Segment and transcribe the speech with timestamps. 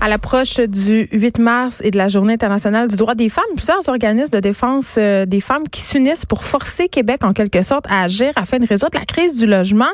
[0.00, 3.86] À l'approche du 8 mars et de la Journée internationale du droit des femmes, plusieurs
[3.90, 8.02] organismes de défense euh, des femmes qui s'unissent pour forcer Québec en quelque sorte à
[8.04, 9.90] agir afin de résoudre la crise du logement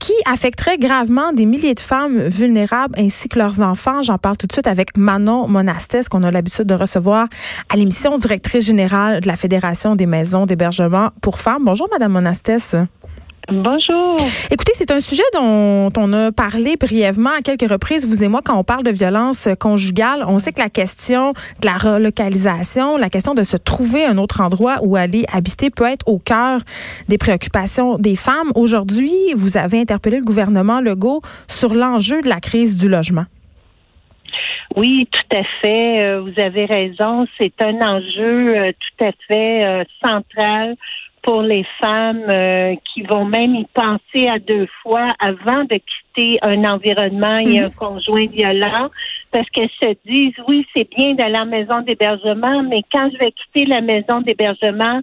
[0.00, 4.02] qui affecterait gravement des milliers de femmes vulnérables ainsi que leurs enfants.
[4.02, 7.26] J'en parle tout de suite avec Manon Monastès qu'on a l'habitude de recevoir
[7.68, 11.64] à l'émission directrice générale de la Fédération des maisons d'hébergement pour femmes.
[11.66, 12.76] Bonjour Madame Monastès.
[13.48, 14.18] Bonjour.
[14.52, 18.40] Écoutez, c'est un sujet dont on a parlé brièvement à quelques reprises, vous et moi,
[18.44, 20.24] quand on parle de violence conjugale.
[20.28, 24.40] On sait que la question de la relocalisation, la question de se trouver un autre
[24.40, 26.60] endroit où aller habiter peut être au cœur
[27.08, 28.52] des préoccupations des femmes.
[28.54, 33.24] Aujourd'hui, vous avez interpellé le gouvernement Legault sur l'enjeu de la crise du logement.
[34.76, 36.02] Oui, tout à fait.
[36.02, 37.26] Euh, vous avez raison.
[37.40, 40.76] C'est un enjeu euh, tout à fait euh, central
[41.22, 46.38] pour les femmes euh, qui vont même y penser à deux fois avant de quitter
[46.42, 47.74] un environnement et un mhm.
[47.74, 48.90] conjoint violent
[49.30, 53.32] parce qu'elles se disent oui c'est bien d'aller en maison d'hébergement mais quand je vais
[53.32, 55.00] quitter la maison d'hébergement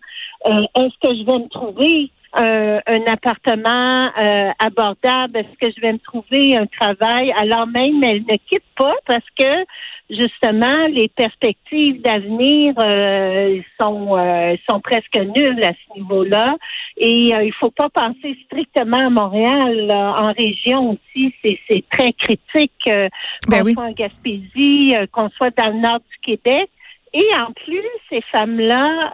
[0.48, 4.12] euh, est-ce que je vais me trouver euh, un appartement
[4.60, 5.38] abordable?
[5.38, 7.34] Est-ce que je vais me trouver un travail?
[7.40, 9.66] Alors même elles ne quittent pas parce que
[10.10, 16.56] justement, les perspectives d'avenir euh, sont euh, sont presque nulles à ce niveau-là.
[16.98, 19.92] Et euh, il faut pas penser strictement à Montréal.
[19.92, 22.72] En région aussi, c'est très critique.
[22.88, 26.70] Ben qu'on soit en Gaspésie, qu'on soit dans le nord du Québec.
[27.14, 29.14] Et en plus, ces femmes-là,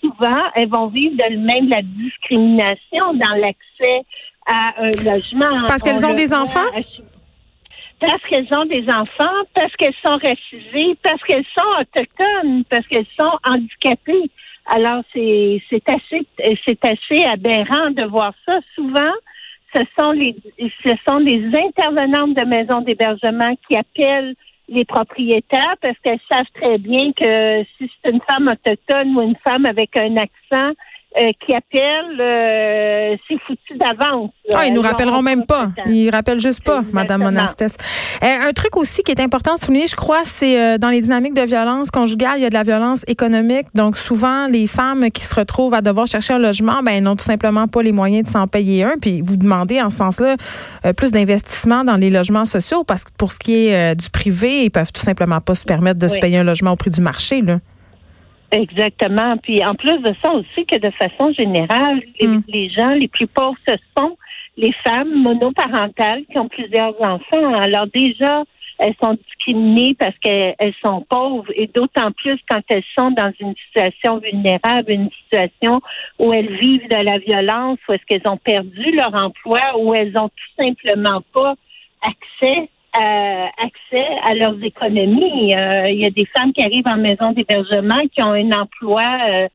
[0.00, 4.02] souvent, elles vont vivre de même la discrimination dans l'accès
[4.46, 5.66] à un logement.
[5.66, 6.70] Parce qu'elles ont des enfants?
[8.00, 13.06] parce qu'elles ont des enfants, parce qu'elles sont racisées, parce qu'elles sont autochtones, parce qu'elles
[13.18, 14.30] sont handicapées.
[14.66, 16.26] Alors c'est c'est assez
[16.66, 18.58] c'est assez aberrant de voir ça.
[18.74, 19.12] Souvent,
[19.74, 20.36] ce sont les
[20.84, 24.34] ce sont les intervenantes de maisons d'hébergement qui appellent
[24.68, 29.36] les propriétaires parce qu'elles savent très bien que si c'est une femme autochtone ou une
[29.44, 30.74] femme avec un accent,
[31.18, 34.30] euh, qui appellent, euh, c'est foutu d'avance.
[34.54, 35.70] Ah, ils nous rappelleront même pas.
[35.86, 37.74] Ils rappellent juste pas, Madame Monastès.
[38.22, 41.32] Euh, un truc aussi qui est important de souligner, je crois, c'est dans les dynamiques
[41.32, 43.68] de violence conjugale, il y a de la violence économique.
[43.74, 47.24] Donc souvent, les femmes qui se retrouvent à devoir chercher un logement, ben n'ont tout
[47.24, 48.94] simplement pas les moyens de s'en payer un.
[49.00, 50.36] Puis vous demandez en ce sens-là
[50.96, 54.70] plus d'investissement dans les logements sociaux parce que pour ce qui est du privé, ils
[54.70, 57.40] peuvent tout simplement pas se permettre de se payer un logement au prix du marché.
[57.40, 57.58] Là.
[58.52, 59.36] Exactement.
[59.38, 62.38] Puis en plus de ça aussi que de façon générale, mm.
[62.48, 64.16] les, gens les plus pauvres, ce sont
[64.56, 67.54] les femmes monoparentales qui ont plusieurs enfants.
[67.54, 68.44] Alors déjà,
[68.78, 73.54] elles sont discriminées parce qu'elles sont pauvres et d'autant plus quand elles sont dans une
[73.66, 75.80] situation vulnérable, une situation
[76.18, 80.16] où elles vivent de la violence, où est-ce qu'elles ont perdu leur emploi, où elles
[80.16, 81.54] ont tout simplement pas
[82.02, 82.68] accès
[82.98, 85.54] euh, accès à leurs économies.
[85.54, 89.02] Euh, il y a des femmes qui arrivent en maison d'hébergement qui ont un emploi
[89.28, 89.48] euh,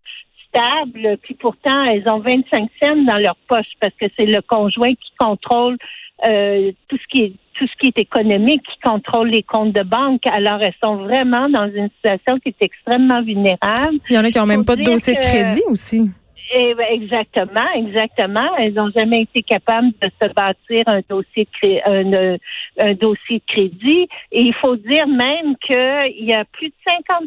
[0.48, 4.94] stable, puis pourtant elles ont 25 cents dans leur poche parce que c'est le conjoint
[4.94, 5.78] qui contrôle
[6.24, 10.22] tout ce qui est tout ce qui est économique, qui contrôle les comptes de banque.
[10.32, 13.98] Alors elles sont vraiment dans une situation qui est extrêmement vulnérable.
[14.10, 16.12] Il y en a qui n'ont même pas de dossier de crédit aussi.
[16.54, 18.58] Eh ben, exactement, exactement.
[18.58, 22.38] Elles n'ont jamais été capables de se bâtir un dossier de
[22.84, 24.10] un, dossier de crédit.
[24.34, 26.74] Et il faut dire même qu'il y a plus de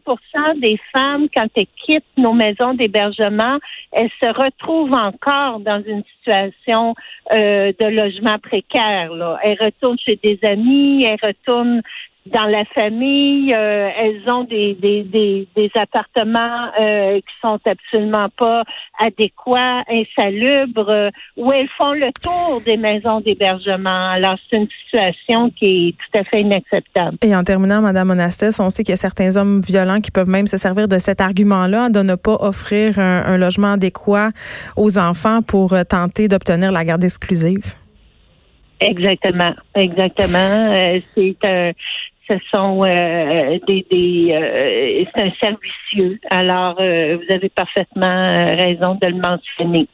[0.07, 3.59] 50% des femmes, quand elles quittent nos maisons d'hébergement,
[3.93, 6.95] elles se retrouvent encore dans une situation
[7.35, 9.15] euh, de logement précaire.
[9.15, 9.39] Là.
[9.43, 11.81] Elles retournent chez des amis, elles retournent
[12.27, 18.29] dans la famille, euh, elles ont des, des, des, des appartements euh, qui sont absolument
[18.39, 18.63] pas
[18.99, 24.11] adéquats, insalubres, euh, où elles font le tour des maisons d'hébergement.
[24.11, 27.19] Alors, c'est une situation qui est tout à fait inacceptable.
[27.23, 30.29] Et en terminant, Madame Monastès, on sait qu'il y a certains hommes violents qui peuvent
[30.29, 34.31] même se servir de cet argument-là, de ne pas offrir un, un logement adéquat
[34.77, 37.75] aux enfants pour tenter d'obtenir la garde exclusive.
[38.81, 40.73] Exactement, exactement.
[41.15, 41.73] c'est un
[42.31, 46.19] ce sont euh, des, des euh, c'est un servicieux.
[46.31, 49.89] Alors, euh, vous avez parfaitement raison de le mentionner.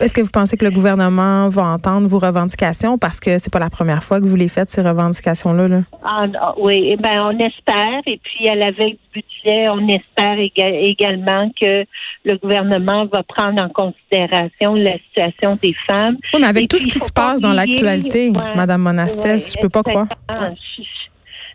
[0.00, 3.60] Est-ce que vous pensez que le gouvernement va entendre vos revendications parce que c'est pas
[3.60, 5.68] la première fois que vous les faites ces revendications-là?
[5.68, 5.80] Là?
[6.02, 8.00] Ah, oui, eh ben on espère.
[8.06, 11.84] Et puis à la veille du budget, on espère également que
[12.24, 16.16] le gouvernement va prendre en considération la situation des femmes.
[16.34, 19.84] Oui, mais avec tout ce qui se passe dans l'actualité, Madame Monastès, je peux pas
[19.84, 20.08] croire.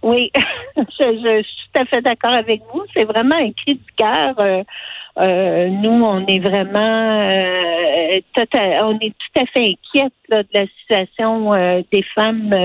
[0.01, 0.31] Oui,
[0.77, 2.83] je, je, suis tout à fait d'accord avec vous.
[2.95, 4.35] C'est vraiment un cri du cœur.
[4.39, 4.63] Euh,
[5.19, 11.53] euh, nous, on est vraiment, euh, on est tout à fait inquiète de la situation
[11.53, 12.55] euh, des femmes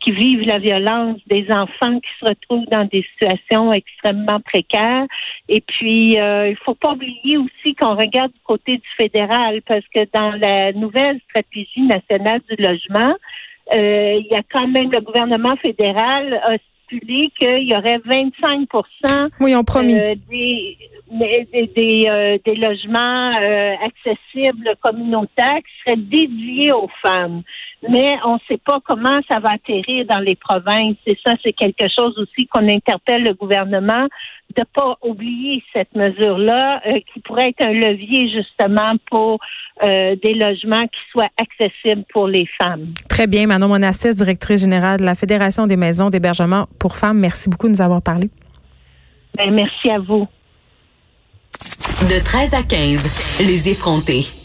[0.00, 5.06] qui vivent la violence, des enfants qui se retrouvent dans des situations extrêmement précaires.
[5.48, 10.02] Et puis, il faut pas oublier aussi qu'on regarde du côté du fédéral, parce que
[10.14, 13.16] dans la nouvelle stratégie nationale du logement,
[13.72, 16.40] il y a quand même le gouvernement fédéral
[16.86, 18.68] stipulé qu'il y aurait 25
[19.40, 19.94] oui, on promis.
[20.28, 20.78] des
[21.10, 27.42] des, euh, des, logements euh, accessibles communautaires qui seraient dédiés aux femmes.
[27.88, 30.96] Mais on ne sait pas comment ça va atterrir dans les provinces.
[31.06, 34.06] Et ça, c'est quelque chose aussi qu'on interpelle le gouvernement
[34.56, 39.38] de pas oublier cette mesure-là, euh, qui pourrait être un levier justement pour
[39.82, 42.94] des logements qui soient accessibles pour les femmes.
[43.10, 47.18] Très bien, Manon Monassès, directrice générale de la Fédération des maisons d'hébergement pour femmes.
[47.18, 48.30] Merci beaucoup de nous avoir parlé.
[49.36, 50.26] Ben, merci à vous.
[52.02, 54.26] De 13 à 15, les effrontés.